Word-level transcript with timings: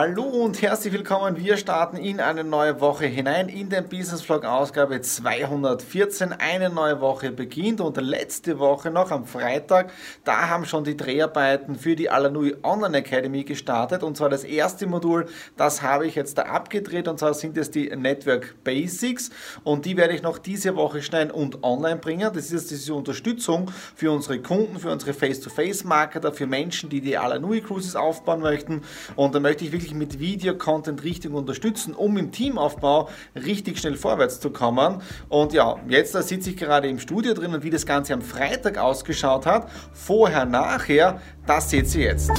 Hallo 0.00 0.22
und 0.22 0.62
herzlich 0.62 0.92
willkommen. 0.92 1.36
Wir 1.38 1.56
starten 1.56 1.96
in 1.96 2.20
eine 2.20 2.44
neue 2.44 2.80
Woche 2.80 3.06
hinein 3.06 3.48
in 3.48 3.68
den 3.68 3.88
Business 3.88 4.22
Vlog 4.22 4.44
Ausgabe 4.44 5.00
214. 5.00 6.34
Eine 6.34 6.70
neue 6.70 7.00
Woche 7.00 7.32
beginnt 7.32 7.80
und 7.80 7.96
letzte 7.96 8.60
Woche 8.60 8.92
noch 8.92 9.10
am 9.10 9.24
Freitag, 9.24 9.90
da 10.22 10.48
haben 10.48 10.66
schon 10.66 10.84
die 10.84 10.96
Dreharbeiten 10.96 11.74
für 11.74 11.96
die 11.96 12.10
Alanui 12.10 12.54
Online 12.62 12.98
Academy 12.98 13.42
gestartet 13.42 14.04
und 14.04 14.16
zwar 14.16 14.28
das 14.28 14.44
erste 14.44 14.86
Modul, 14.86 15.26
das 15.56 15.82
habe 15.82 16.06
ich 16.06 16.14
jetzt 16.14 16.38
da 16.38 16.42
abgedreht 16.42 17.08
und 17.08 17.18
zwar 17.18 17.34
sind 17.34 17.58
es 17.58 17.72
die 17.72 17.88
Network 17.88 18.54
Basics 18.62 19.30
und 19.64 19.84
die 19.84 19.96
werde 19.96 20.14
ich 20.14 20.22
noch 20.22 20.38
diese 20.38 20.76
Woche 20.76 21.02
schneiden 21.02 21.32
und 21.32 21.64
online 21.64 21.98
bringen. 21.98 22.30
Das 22.32 22.52
ist 22.52 22.70
diese 22.70 22.94
Unterstützung 22.94 23.68
für 23.96 24.12
unsere 24.12 24.40
Kunden, 24.40 24.78
für 24.78 24.92
unsere 24.92 25.12
Face-to-Face-Marketer, 25.12 26.32
für 26.32 26.46
Menschen, 26.46 26.88
die 26.88 27.00
die 27.00 27.18
Alanui 27.18 27.62
Cruises 27.62 27.96
aufbauen 27.96 28.38
möchten 28.38 28.82
und 29.16 29.34
da 29.34 29.40
möchte 29.40 29.64
ich 29.64 29.72
wirklich 29.72 29.87
mit 29.94 30.18
Video-Content 30.18 31.04
richtig 31.04 31.32
unterstützen, 31.32 31.94
um 31.94 32.16
im 32.16 32.32
Teamaufbau 32.32 33.08
richtig 33.34 33.78
schnell 33.78 33.96
vorwärts 33.96 34.40
zu 34.40 34.50
kommen. 34.50 35.02
Und 35.28 35.52
ja, 35.52 35.76
jetzt 35.88 36.14
da 36.14 36.22
sitze 36.22 36.50
ich 36.50 36.56
gerade 36.56 36.88
im 36.88 36.98
Studio 36.98 37.34
drin 37.34 37.54
und 37.54 37.62
wie 37.64 37.70
das 37.70 37.86
Ganze 37.86 38.14
am 38.14 38.22
Freitag 38.22 38.78
ausgeschaut 38.78 39.46
hat, 39.46 39.70
vorher, 39.92 40.44
nachher, 40.44 41.20
das 41.46 41.70
seht 41.70 41.94
ihr 41.94 42.04
jetzt. 42.04 42.30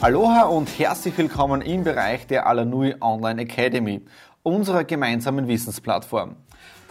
Aloha 0.00 0.42
und 0.42 0.68
herzlich 0.78 1.16
willkommen 1.16 1.62
im 1.62 1.84
Bereich 1.84 2.26
der 2.26 2.46
Alanui 2.46 2.94
Online 3.00 3.42
Academy, 3.42 4.02
unserer 4.42 4.84
gemeinsamen 4.84 5.48
Wissensplattform. 5.48 6.36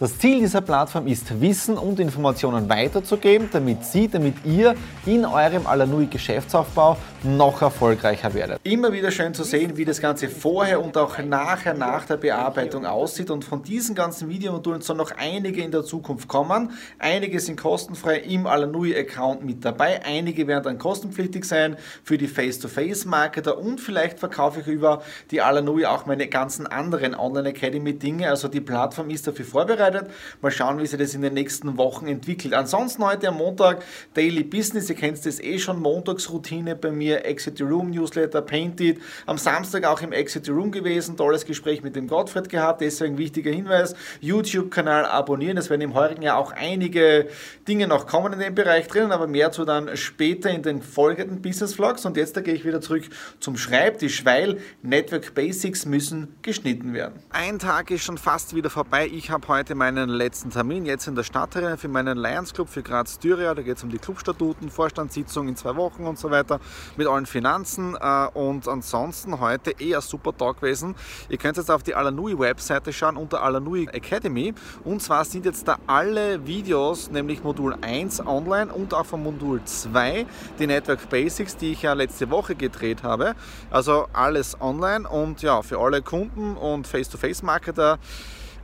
Das 0.00 0.18
Ziel 0.18 0.40
dieser 0.40 0.60
Plattform 0.60 1.06
ist, 1.06 1.40
Wissen 1.40 1.78
und 1.78 2.00
Informationen 2.00 2.68
weiterzugeben, 2.68 3.48
damit 3.52 3.84
Sie, 3.84 4.08
damit 4.08 4.34
ihr 4.44 4.74
in 5.06 5.24
eurem 5.24 5.68
Alanui 5.68 6.06
Geschäftsaufbau 6.06 6.96
noch 7.22 7.62
erfolgreicher 7.62 8.34
werdet. 8.34 8.58
Immer 8.64 8.92
wieder 8.92 9.12
schön 9.12 9.34
zu 9.34 9.44
sehen, 9.44 9.76
wie 9.76 9.84
das 9.84 10.00
Ganze 10.00 10.28
vorher 10.28 10.82
und 10.82 10.96
auch 10.96 11.16
nachher 11.18 11.74
nach 11.74 12.06
der 12.06 12.16
Bearbeitung 12.16 12.86
aussieht. 12.86 13.30
Und 13.30 13.44
von 13.44 13.62
diesen 13.62 13.94
ganzen 13.94 14.28
Videomodulen 14.28 14.80
sollen 14.80 14.98
noch 14.98 15.12
einige 15.16 15.62
in 15.62 15.70
der 15.70 15.84
Zukunft 15.84 16.26
kommen. 16.26 16.72
Einige 16.98 17.38
sind 17.38 17.60
kostenfrei 17.60 18.18
im 18.18 18.48
Alanui 18.48 18.96
Account 18.96 19.44
mit 19.44 19.64
dabei, 19.64 20.04
einige 20.04 20.48
werden 20.48 20.64
dann 20.64 20.78
kostenpflichtig 20.78 21.44
sein 21.44 21.76
für 22.02 22.18
die 22.18 22.26
Face-to-Face-Marketer. 22.26 23.56
Und 23.58 23.80
vielleicht 23.80 24.18
verkaufe 24.18 24.60
ich 24.60 24.66
über 24.66 25.02
die 25.30 25.40
Alanui 25.40 25.86
auch 25.86 26.04
meine 26.04 26.26
ganzen 26.26 26.66
anderen 26.66 27.14
Online 27.14 27.50
Academy 27.50 27.96
Dinge, 27.96 28.28
also 28.28 28.48
die 28.48 28.60
Plattform 28.60 29.10
ist 29.10 29.28
dafür 29.28 29.44
vorbereitet 29.44 29.83
vorbereitet. 29.84 30.10
Mal 30.40 30.50
schauen, 30.50 30.80
wie 30.80 30.86
sich 30.86 30.98
das 30.98 31.14
in 31.14 31.22
den 31.22 31.34
nächsten 31.34 31.76
Wochen 31.76 32.06
entwickelt. 32.06 32.54
Ansonsten 32.54 33.04
heute 33.04 33.28
am 33.28 33.36
Montag 33.36 33.82
Daily 34.14 34.44
Business. 34.44 34.88
Ihr 34.90 34.96
kennt 34.96 35.24
das 35.24 35.40
eh 35.40 35.58
schon. 35.58 35.80
Montagsroutine 35.80 36.76
bei 36.76 36.90
mir. 36.90 37.24
Exit 37.24 37.58
the 37.58 37.64
Room 37.64 37.90
Newsletter, 37.90 38.42
Painted. 38.42 38.98
Am 39.26 39.38
Samstag 39.38 39.84
auch 39.84 40.00
im 40.02 40.12
Exit 40.12 40.46
the 40.46 40.50
Room 40.50 40.70
gewesen. 40.70 41.16
Tolles 41.16 41.44
Gespräch 41.44 41.82
mit 41.82 41.96
dem 41.96 42.08
Gottfried 42.08 42.48
gehabt. 42.48 42.80
Deswegen 42.80 43.18
wichtiger 43.18 43.50
Hinweis. 43.50 43.94
YouTube-Kanal 44.20 45.06
abonnieren. 45.06 45.56
Es 45.56 45.70
werden 45.70 45.82
im 45.82 45.94
heurigen 45.94 46.22
Jahr 46.22 46.38
auch 46.38 46.52
einige 46.52 47.28
Dinge 47.68 47.86
noch 47.86 48.06
kommen 48.06 48.32
in 48.32 48.38
dem 48.38 48.54
Bereich 48.54 48.88
drinnen, 48.88 49.12
aber 49.12 49.26
mehr 49.26 49.52
zu 49.52 49.64
dann 49.64 49.96
später 49.96 50.50
in 50.50 50.62
den 50.62 50.82
folgenden 50.82 51.42
Business 51.42 51.74
Vlogs. 51.74 52.04
Und 52.04 52.16
jetzt 52.16 52.36
da 52.36 52.40
gehe 52.40 52.54
ich 52.54 52.64
wieder 52.64 52.80
zurück 52.80 53.04
zum 53.40 53.56
Schreibtisch, 53.56 54.24
weil 54.24 54.58
Network 54.82 55.34
Basics 55.34 55.86
müssen 55.86 56.34
geschnitten 56.42 56.92
werden. 56.92 57.20
Ein 57.30 57.58
Tag 57.58 57.90
ist 57.90 58.02
schon 58.02 58.18
fast 58.18 58.54
wieder 58.54 58.70
vorbei. 58.70 59.08
Ich 59.12 59.30
habe 59.30 59.46
heute 59.48 59.73
heute 59.74 59.78
meinen 59.78 60.08
letzten 60.08 60.50
Termin 60.50 60.86
jetzt 60.86 61.08
in 61.08 61.16
der 61.16 61.24
Stadtarena 61.24 61.76
für 61.76 61.88
meinen 61.88 62.16
Lions 62.16 62.52
Club 62.54 62.68
für 62.68 62.82
Graz 62.82 63.14
Styria. 63.14 63.54
Da 63.54 63.62
geht 63.62 63.76
es 63.76 63.82
um 63.82 63.90
die 63.90 63.98
Clubstatuten, 63.98 64.70
Vorstandssitzung 64.70 65.48
in 65.48 65.56
zwei 65.56 65.74
Wochen 65.74 66.06
und 66.06 66.16
so 66.16 66.30
weiter 66.30 66.60
mit 66.96 67.08
allen 67.08 67.26
Finanzen. 67.26 67.96
Äh, 68.00 68.28
und 68.34 68.68
ansonsten 68.68 69.40
heute 69.40 69.72
eher 69.80 70.00
super 70.00 70.36
Tag 70.36 70.60
gewesen. 70.60 70.94
Ihr 71.28 71.38
könnt 71.38 71.56
jetzt 71.56 71.72
auf 71.72 71.82
die 71.82 71.94
Alanui 71.94 72.38
Webseite 72.38 72.92
schauen 72.92 73.16
unter 73.16 73.42
Alanui 73.42 73.88
Academy. 73.92 74.54
Und 74.84 75.02
zwar 75.02 75.24
sind 75.24 75.44
jetzt 75.44 75.66
da 75.66 75.78
alle 75.88 76.46
Videos, 76.46 77.10
nämlich 77.10 77.42
Modul 77.42 77.74
1 77.80 78.24
online 78.24 78.72
und 78.72 78.94
auch 78.94 79.06
von 79.06 79.24
Modul 79.24 79.60
2, 79.64 80.24
die 80.60 80.66
Network 80.68 81.08
Basics, 81.08 81.56
die 81.56 81.72
ich 81.72 81.82
ja 81.82 81.94
letzte 81.94 82.30
Woche 82.30 82.54
gedreht 82.54 83.02
habe. 83.02 83.34
Also 83.70 84.06
alles 84.12 84.60
online 84.60 85.08
und 85.08 85.42
ja, 85.42 85.62
für 85.62 85.80
alle 85.80 86.00
Kunden 86.00 86.56
und 86.56 86.86
Face-to-Face-Marketer 86.86 87.98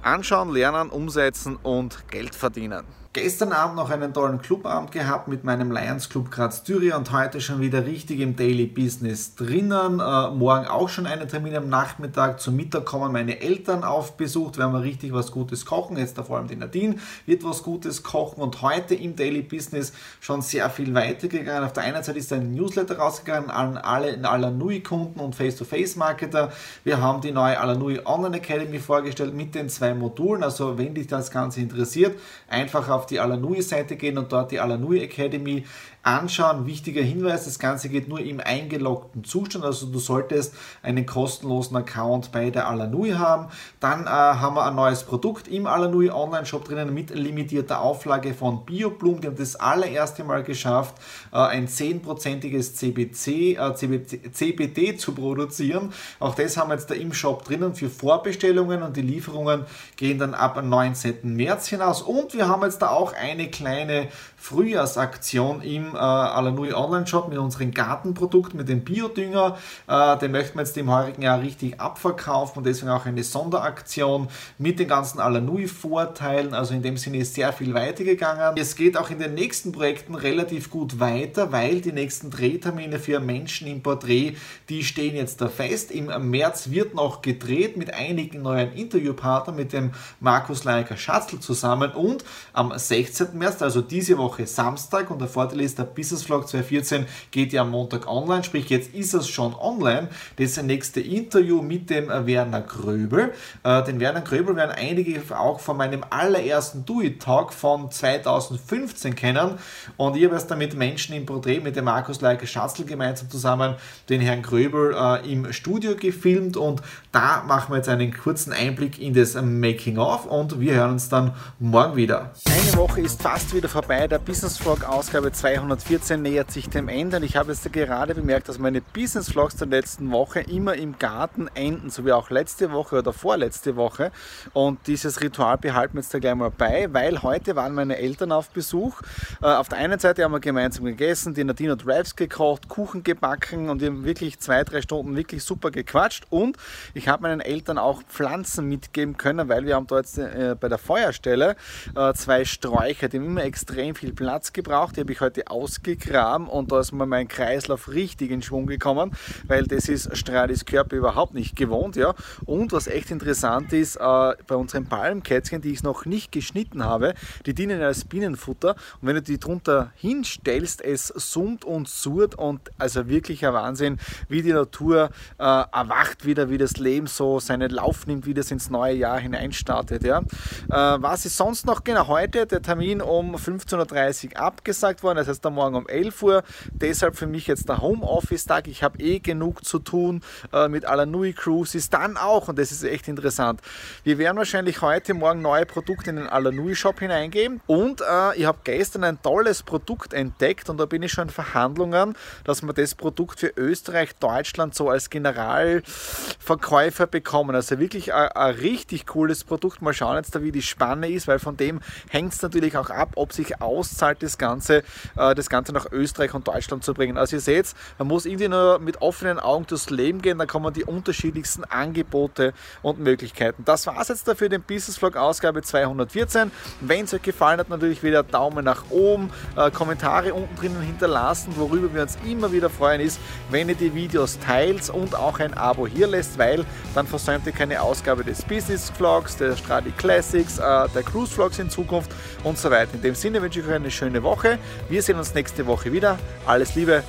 anschauen, 0.02 0.50
lernen, 0.50 0.90
umsetzen 0.90 1.56
und 1.56 2.08
Geld 2.08 2.34
verdienen. 2.34 2.99
Gestern 3.12 3.50
Abend 3.50 3.74
noch 3.74 3.90
einen 3.90 4.14
tollen 4.14 4.40
Clubabend 4.40 4.92
gehabt 4.92 5.26
mit 5.26 5.42
meinem 5.42 5.72
Lions 5.72 6.08
Club 6.08 6.30
Graz 6.30 6.58
Styria 6.58 6.96
und 6.96 7.10
heute 7.10 7.40
schon 7.40 7.60
wieder 7.60 7.84
richtig 7.84 8.20
im 8.20 8.36
Daily 8.36 8.66
Business 8.66 9.34
drinnen. 9.34 9.98
Äh, 9.98 10.30
morgen 10.30 10.68
auch 10.68 10.88
schon 10.88 11.08
einen 11.08 11.26
Termin 11.26 11.56
am 11.56 11.68
Nachmittag. 11.68 12.38
Zum 12.38 12.54
Mittag 12.54 12.84
kommen 12.84 13.10
meine 13.10 13.40
Eltern 13.40 13.82
auf 13.82 14.16
Besuch. 14.16 14.56
Werden 14.56 14.72
wir 14.74 14.82
richtig 14.82 15.12
was 15.12 15.32
Gutes 15.32 15.66
kochen. 15.66 15.96
Jetzt 15.96 16.18
da 16.18 16.22
vor 16.22 16.36
allem 16.36 16.46
die 16.46 16.54
Nadine 16.54 16.98
wird 17.26 17.42
was 17.42 17.64
Gutes 17.64 18.04
kochen 18.04 18.42
und 18.42 18.62
heute 18.62 18.94
im 18.94 19.16
Daily 19.16 19.42
Business 19.42 19.92
schon 20.20 20.40
sehr 20.40 20.70
viel 20.70 20.94
weitergegangen. 20.94 21.64
Auf 21.64 21.72
der 21.72 21.82
einen 21.82 22.04
Seite 22.04 22.20
ist 22.20 22.32
ein 22.32 22.54
Newsletter 22.54 22.96
rausgegangen 22.96 23.50
an 23.50 23.76
alle 23.76 24.20
Alanui-Kunden 24.22 25.18
und 25.18 25.34
Face-to-Face-Marketer. 25.34 26.52
Wir 26.84 27.02
haben 27.02 27.20
die 27.20 27.32
neue 27.32 27.58
Alanui 27.58 27.98
Online 28.04 28.36
Academy 28.36 28.78
vorgestellt 28.78 29.34
mit 29.34 29.56
den 29.56 29.68
zwei 29.68 29.94
Modulen. 29.94 30.44
Also 30.44 30.78
wenn 30.78 30.94
dich 30.94 31.08
das 31.08 31.32
Ganze 31.32 31.58
interessiert, 31.58 32.16
einfach 32.48 32.88
auf 32.88 32.99
auf 33.00 33.06
die 33.06 33.18
Alanui-Seite 33.18 33.96
gehen 33.96 34.18
und 34.18 34.30
dort 34.30 34.50
die 34.50 34.60
Alanui 34.60 35.00
Academy 35.00 35.64
anschauen. 36.02 36.66
Wichtiger 36.66 37.02
Hinweis, 37.02 37.44
das 37.44 37.58
Ganze 37.58 37.88
geht 37.88 38.08
nur 38.08 38.20
im 38.20 38.40
eingeloggten 38.40 39.24
Zustand, 39.24 39.64
also 39.64 39.86
du 39.86 39.98
solltest 39.98 40.54
einen 40.82 41.04
kostenlosen 41.04 41.76
Account 41.76 42.32
bei 42.32 42.50
der 42.50 42.68
Alanui 42.68 43.12
haben. 43.12 43.48
Dann 43.80 44.06
äh, 44.06 44.08
haben 44.08 44.56
wir 44.56 44.64
ein 44.64 44.74
neues 44.74 45.04
Produkt 45.04 45.48
im 45.48 45.66
Alanui 45.66 46.10
Online-Shop 46.10 46.64
drinnen 46.64 46.94
mit 46.94 47.10
limitierter 47.10 47.80
Auflage 47.80 48.32
von 48.32 48.64
Bioblum. 48.64 49.20
Die 49.20 49.26
haben 49.26 49.36
das 49.36 49.56
allererste 49.56 50.24
Mal 50.24 50.42
geschafft, 50.42 50.94
äh, 51.32 51.36
ein 51.36 51.68
10%iges 51.68 52.76
CBC, 52.76 53.56
äh, 53.56 53.74
CBC, 53.74 54.32
CBD 54.32 54.96
zu 54.96 55.12
produzieren. 55.12 55.92
Auch 56.18 56.34
das 56.34 56.56
haben 56.56 56.70
wir 56.70 56.76
jetzt 56.76 56.90
da 56.90 56.94
im 56.94 57.12
Shop 57.12 57.44
drinnen 57.44 57.74
für 57.74 57.90
Vorbestellungen 57.90 58.82
und 58.82 58.96
die 58.96 59.02
Lieferungen 59.02 59.66
gehen 59.96 60.18
dann 60.18 60.32
ab 60.32 60.62
19. 60.62 61.36
März 61.36 61.68
hinaus. 61.68 62.00
Und 62.00 62.32
wir 62.32 62.48
haben 62.48 62.62
jetzt 62.62 62.80
da 62.80 62.89
auch 62.90 63.12
eine 63.12 63.48
kleine 63.48 64.08
Frühjahrsaktion 64.40 65.60
im 65.60 65.94
äh, 65.94 65.98
Alanui 65.98 66.72
Online 66.72 67.06
Shop 67.06 67.28
mit 67.28 67.36
unseren 67.36 67.72
Gartenprodukten, 67.72 68.56
mit 68.56 68.70
dem 68.70 68.82
Biodünger. 68.84 69.58
Äh, 69.86 70.16
den 70.16 70.32
möchten 70.32 70.56
wir 70.56 70.64
jetzt 70.64 70.76
im 70.78 70.90
heurigen 70.90 71.20
Jahr 71.20 71.42
richtig 71.42 71.78
abverkaufen 71.78 72.58
und 72.58 72.64
deswegen 72.64 72.90
auch 72.90 73.04
eine 73.04 73.22
Sonderaktion 73.22 74.28
mit 74.56 74.78
den 74.78 74.88
ganzen 74.88 75.20
Alanui 75.20 75.68
Vorteilen. 75.68 76.54
Also 76.54 76.72
in 76.72 76.82
dem 76.82 76.96
Sinne 76.96 77.18
ist 77.18 77.34
sehr 77.34 77.52
viel 77.52 77.74
weitergegangen. 77.74 78.56
Es 78.56 78.76
geht 78.76 78.96
auch 78.96 79.10
in 79.10 79.18
den 79.18 79.34
nächsten 79.34 79.72
Projekten 79.72 80.14
relativ 80.14 80.70
gut 80.70 80.98
weiter, 80.98 81.52
weil 81.52 81.82
die 81.82 81.92
nächsten 81.92 82.30
Drehtermine 82.30 82.98
für 82.98 83.20
Menschen 83.20 83.66
im 83.68 83.82
Porträt, 83.82 84.36
die 84.70 84.84
stehen 84.84 85.16
jetzt 85.16 85.42
da 85.42 85.48
fest. 85.48 85.90
Im 85.90 86.30
März 86.30 86.70
wird 86.70 86.94
noch 86.94 87.20
gedreht 87.20 87.76
mit 87.76 87.92
einigen 87.92 88.40
neuen 88.40 88.72
Interviewpartnern, 88.72 89.54
mit 89.54 89.74
dem 89.74 89.92
Markus 90.18 90.64
Leiker 90.64 90.96
Schatzl 90.96 91.40
zusammen 91.40 91.92
und 91.92 92.24
am 92.54 92.72
16. 92.88 93.28
März, 93.34 93.62
also 93.62 93.80
diese 93.80 94.18
Woche 94.18 94.46
Samstag. 94.46 95.10
Und 95.10 95.20
der 95.20 95.28
Vorteil 95.28 95.60
ist, 95.60 95.78
der 95.78 95.84
Business 95.84 96.22
Vlog 96.22 96.48
2014 96.48 97.06
geht 97.30 97.52
ja 97.52 97.62
am 97.62 97.70
Montag 97.70 98.08
online, 98.08 98.44
sprich 98.44 98.68
jetzt 98.70 98.94
ist 98.94 99.14
es 99.14 99.28
schon 99.28 99.54
online. 99.54 100.08
Das 100.36 100.60
nächste 100.62 101.00
Interview 101.00 101.62
mit 101.62 101.90
dem 101.90 102.08
Werner 102.08 102.62
Gröbel. 102.62 103.32
Äh, 103.62 103.84
den 103.84 104.00
Werner 104.00 104.22
Gröbel 104.22 104.56
werden 104.56 104.72
einige 104.72 105.20
auch 105.36 105.60
von 105.60 105.76
meinem 105.76 106.04
allerersten 106.10 106.84
Do 106.84 107.00
It 107.00 107.22
Talk 107.22 107.52
von 107.52 107.90
2015 107.90 109.14
kennen. 109.14 109.58
Und 109.96 110.16
ich 110.16 110.24
habe 110.24 110.36
es 110.36 110.46
da 110.46 110.56
mit 110.56 110.74
Menschen 110.74 111.14
im 111.14 111.26
Porträt 111.26 111.60
mit 111.60 111.76
dem 111.76 111.84
Markus 111.84 112.20
Leike 112.20 112.46
Schatzl 112.46 112.84
gemeinsam 112.84 113.30
zusammen 113.30 113.74
den 114.08 114.20
Herrn 114.20 114.42
Gröbel 114.42 114.94
äh, 114.94 115.32
im 115.32 115.52
Studio 115.52 115.94
gefilmt 115.96 116.56
und 116.56 116.82
da 117.12 117.42
machen 117.46 117.72
wir 117.72 117.76
jetzt 117.76 117.88
einen 117.88 118.12
kurzen 118.12 118.52
Einblick 118.52 119.00
in 119.00 119.14
das 119.14 119.34
Making 119.34 119.98
of 119.98 120.26
und 120.26 120.60
wir 120.60 120.74
hören 120.74 120.92
uns 120.92 121.08
dann 121.08 121.32
morgen 121.58 121.96
wieder. 121.96 122.32
Eine 122.46 122.69
Woche 122.76 123.00
ist 123.00 123.22
fast 123.22 123.54
wieder 123.54 123.68
vorbei. 123.68 124.06
Der 124.06 124.18
Business 124.18 124.58
Vlog 124.58 124.84
Ausgabe 124.84 125.32
214 125.32 126.20
nähert 126.20 126.50
sich 126.50 126.68
dem 126.68 126.88
Ende 126.88 127.16
und 127.16 127.22
ich 127.22 127.36
habe 127.36 127.52
jetzt 127.52 127.72
gerade 127.72 128.14
bemerkt, 128.14 128.48
dass 128.48 128.58
meine 128.58 128.80
Business 128.80 129.30
Vlogs 129.30 129.56
der 129.56 129.68
letzten 129.68 130.10
Woche 130.10 130.40
immer 130.40 130.74
im 130.74 130.98
Garten 130.98 131.48
enden, 131.54 131.90
so 131.90 132.04
wie 132.04 132.12
auch 132.12 132.30
letzte 132.30 132.70
Woche 132.72 132.98
oder 132.98 133.12
vorletzte 133.12 133.76
Woche. 133.76 134.12
Und 134.52 134.86
dieses 134.86 135.20
Ritual 135.20 135.58
behalten 135.58 135.94
wir 135.94 136.02
jetzt 136.02 136.12
da 136.12 136.18
gleich 136.18 136.34
mal 136.34 136.50
bei, 136.50 136.92
weil 136.92 137.22
heute 137.22 137.56
waren 137.56 137.74
meine 137.74 137.96
Eltern 137.96 138.30
auf 138.30 138.50
Besuch. 138.50 139.00
Äh, 139.42 139.46
auf 139.46 139.68
der 139.68 139.78
einen 139.78 139.98
Seite 139.98 140.22
haben 140.22 140.32
wir 140.32 140.40
gemeinsam 140.40 140.84
gegessen, 140.84 141.34
die 141.34 141.44
Nadine 141.44 141.72
hat 141.72 141.86
Raps 141.86 142.14
gekocht, 142.14 142.68
Kuchen 142.68 143.02
gebacken 143.02 143.70
und 143.70 143.80
wir 143.80 143.88
haben 143.88 144.04
wirklich 144.04 144.38
zwei, 144.38 144.64
drei 144.64 144.82
Stunden 144.82 145.16
wirklich 145.16 145.44
super 145.44 145.70
gequatscht 145.70 146.24
und 146.30 146.56
ich 146.94 147.08
habe 147.08 147.22
meinen 147.22 147.40
Eltern 147.40 147.78
auch 147.78 148.02
Pflanzen 148.02 148.68
mitgeben 148.68 149.16
können, 149.16 149.48
weil 149.48 149.64
wir 149.64 149.76
haben 149.76 149.86
dort 149.86 150.06
äh, 150.18 150.56
bei 150.60 150.68
der 150.68 150.78
Feuerstelle 150.78 151.56
äh, 151.96 152.12
zwei 152.14 152.44
Sträucher, 152.60 153.08
die 153.08 153.16
haben 153.16 153.24
immer 153.24 153.44
extrem 153.44 153.94
viel 153.94 154.12
Platz 154.12 154.52
gebraucht. 154.52 154.96
Die 154.96 155.00
habe 155.00 155.12
ich 155.12 155.22
heute 155.22 155.46
ausgegraben 155.46 156.46
und 156.46 156.70
da 156.70 156.80
ist 156.80 156.92
mir 156.92 157.06
mein 157.06 157.26
Kreislauf 157.26 157.88
richtig 157.88 158.30
in 158.30 158.42
Schwung 158.42 158.66
gekommen, 158.66 159.12
weil 159.46 159.64
das 159.64 159.88
ist 159.88 160.14
Stradis 160.14 160.66
Körper 160.66 160.94
überhaupt 160.96 161.32
nicht 161.32 161.56
gewohnt. 161.56 161.96
Ja. 161.96 162.14
Und 162.44 162.72
was 162.72 162.86
echt 162.86 163.10
interessant 163.10 163.72
ist, 163.72 163.96
äh, 163.96 164.00
bei 164.46 164.56
unseren 164.56 164.84
Palmkätzchen, 164.84 165.62
die 165.62 165.70
ich 165.70 165.82
noch 165.82 166.04
nicht 166.04 166.32
geschnitten 166.32 166.84
habe, 166.84 167.14
die 167.46 167.54
dienen 167.54 167.80
als 167.80 168.04
Bienenfutter 168.04 168.76
und 169.00 169.08
wenn 169.08 169.14
du 169.14 169.22
die 169.22 169.40
drunter 169.40 169.92
hinstellst, 169.96 170.82
es 170.82 171.06
summt 171.06 171.64
und 171.64 171.88
surrt 171.88 172.34
und 172.34 172.60
also 172.76 173.08
wirklich 173.08 173.46
ein 173.46 173.54
Wahnsinn, 173.54 173.96
wie 174.28 174.42
die 174.42 174.52
Natur 174.52 175.08
äh, 175.38 175.42
erwacht 175.44 176.26
wieder, 176.26 176.50
wie 176.50 176.58
das 176.58 176.76
Leben 176.76 177.06
so 177.06 177.40
seinen 177.40 177.70
Lauf 177.70 178.06
nimmt, 178.06 178.26
wie 178.26 178.34
das 178.34 178.50
ins 178.50 178.68
neue 178.68 178.96
Jahr 178.96 179.18
hineinstartet. 179.18 180.04
Ja. 180.04 180.18
Äh, 180.18 181.02
was 181.02 181.24
ist 181.24 181.38
sonst 181.38 181.64
noch? 181.64 181.84
Genau, 181.84 182.06
heute 182.06 182.49
der 182.50 182.62
Termin 182.62 183.00
um 183.00 183.36
15.30 183.36 184.32
Uhr 184.34 184.40
abgesagt 184.40 185.02
worden, 185.02 185.16
das 185.18 185.28
heißt 185.28 185.44
der 185.44 185.50
Morgen 185.50 185.76
um 185.76 185.88
11 185.88 186.22
Uhr. 186.22 186.42
Deshalb 186.72 187.16
für 187.16 187.26
mich 187.26 187.46
jetzt 187.46 187.68
der 187.68 187.80
Homeoffice-Tag. 187.80 188.68
Ich 188.68 188.82
habe 188.82 188.98
eh 189.00 189.18
genug 189.18 189.64
zu 189.64 189.78
tun 189.78 190.22
äh, 190.52 190.68
mit 190.68 190.84
Alanui 190.84 191.32
Cruises. 191.32 191.90
Dann 191.90 192.16
auch, 192.16 192.48
und 192.48 192.58
das 192.58 192.72
ist 192.72 192.82
echt 192.84 193.08
interessant, 193.08 193.60
wir 194.04 194.18
werden 194.18 194.36
wahrscheinlich 194.36 194.82
heute 194.82 195.14
Morgen 195.14 195.42
neue 195.42 195.66
Produkte 195.66 196.10
in 196.10 196.16
den 196.16 196.26
Alanui 196.28 196.74
Shop 196.74 197.00
hineingeben. 197.00 197.60
Und 197.66 198.00
äh, 198.00 198.36
ich 198.36 198.44
habe 198.44 198.58
gestern 198.64 199.04
ein 199.04 199.20
tolles 199.22 199.62
Produkt 199.62 200.12
entdeckt 200.12 200.68
und 200.70 200.78
da 200.78 200.86
bin 200.86 201.02
ich 201.02 201.12
schon 201.12 201.28
in 201.28 201.30
Verhandlungen, 201.30 202.16
dass 202.44 202.62
wir 202.62 202.72
das 202.72 202.94
Produkt 202.94 203.40
für 203.40 203.52
Österreich, 203.56 204.16
Deutschland 204.16 204.74
so 204.74 204.88
als 204.88 205.10
Generalverkäufer 205.10 207.06
bekommen. 207.06 207.54
Also 207.54 207.78
wirklich 207.78 208.12
ein, 208.12 208.28
ein 208.28 208.54
richtig 208.54 209.06
cooles 209.06 209.44
Produkt. 209.44 209.82
Mal 209.82 209.94
schauen 209.94 210.16
jetzt 210.16 210.34
da, 210.34 210.42
wie 210.42 210.52
die 210.52 210.62
Spanne 210.62 211.08
ist, 211.08 211.28
weil 211.28 211.38
von 211.38 211.56
dem 211.56 211.80
hängt 212.08 212.29
es 212.32 212.42
natürlich 212.42 212.76
auch 212.76 212.90
ab, 212.90 213.10
ob 213.16 213.32
sich 213.32 213.60
auszahlt, 213.60 214.22
das 214.22 214.38
Ganze, 214.38 214.82
äh, 215.16 215.34
das 215.34 215.48
Ganze 215.48 215.72
nach 215.72 215.90
Österreich 215.90 216.34
und 216.34 216.46
Deutschland 216.46 216.84
zu 216.84 216.94
bringen. 216.94 217.16
Also 217.16 217.36
ihr 217.36 217.40
seht, 217.40 217.74
man 217.98 218.08
muss 218.08 218.26
irgendwie 218.26 218.48
nur 218.48 218.78
mit 218.78 219.02
offenen 219.02 219.38
Augen 219.38 219.66
durchs 219.66 219.90
Leben 219.90 220.22
gehen, 220.22 220.38
da 220.38 220.46
kommen 220.46 220.72
die 220.72 220.84
unterschiedlichsten 220.84 221.64
Angebote 221.64 222.52
und 222.82 222.98
Möglichkeiten. 222.98 223.64
Das 223.64 223.86
war 223.86 224.00
es 224.00 224.08
jetzt 224.08 224.28
dafür, 224.28 224.48
den 224.48 224.62
Business 224.62 224.96
Vlog 224.96 225.16
Ausgabe 225.16 225.62
214. 225.62 226.50
Wenn 226.80 227.04
es 227.04 227.14
euch 227.14 227.22
gefallen 227.22 227.60
hat, 227.60 227.68
natürlich 227.68 228.02
wieder 228.02 228.22
Daumen 228.22 228.64
nach 228.64 228.90
oben, 228.90 229.30
äh, 229.56 229.70
Kommentare 229.70 230.34
unten 230.34 230.54
drinnen 230.56 230.80
hinterlassen, 230.82 231.54
worüber 231.56 231.92
wir 231.94 232.02
uns 232.02 232.16
immer 232.26 232.52
wieder 232.52 232.70
freuen 232.70 233.00
ist, 233.00 233.20
wenn 233.50 233.68
ihr 233.68 233.74
die 233.74 233.94
Videos 233.94 234.38
teilt 234.38 234.88
und 234.90 235.14
auch 235.14 235.40
ein 235.40 235.54
Abo 235.54 235.86
hier 235.86 236.06
lässt, 236.06 236.38
weil 236.38 236.64
dann 236.94 237.06
versäumt 237.06 237.46
ihr 237.46 237.52
keine 237.52 237.80
Ausgabe 237.82 238.24
des 238.24 238.42
Business 238.44 238.90
Vlogs, 238.90 239.36
der 239.36 239.56
Stradi 239.56 239.90
Classics, 239.92 240.58
äh, 240.58 240.88
der 240.94 241.02
Cruise 241.02 241.32
Vlogs 241.32 241.58
in 241.58 241.70
Zukunft 241.70 242.10
und 242.44 242.58
so 242.58 242.70
weiter. 242.70 242.94
In 242.94 243.02
dem 243.02 243.14
Sinne 243.14 243.42
wünsche 243.42 243.60
ich 243.60 243.66
euch 243.66 243.74
eine 243.74 243.90
schöne 243.90 244.22
Woche. 244.22 244.58
Wir 244.88 245.02
sehen 245.02 245.18
uns 245.18 245.34
nächste 245.34 245.66
Woche 245.66 245.92
wieder. 245.92 246.18
Alles 246.46 246.74
Liebe, 246.74 247.02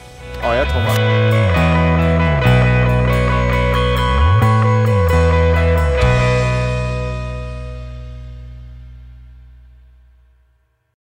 euer 0.43 0.67
Thomas. 0.67 1.70